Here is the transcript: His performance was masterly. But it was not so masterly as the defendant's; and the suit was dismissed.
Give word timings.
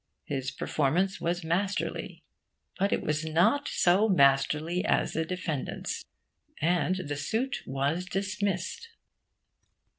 His 0.25 0.49
performance 0.49 1.21
was 1.21 1.43
masterly. 1.43 2.23
But 2.79 2.91
it 2.91 3.03
was 3.03 3.23
not 3.23 3.67
so 3.67 4.09
masterly 4.09 4.83
as 4.83 5.13
the 5.13 5.25
defendant's; 5.25 6.05
and 6.59 6.95
the 7.05 7.15
suit 7.15 7.61
was 7.67 8.05
dismissed. 8.07 8.89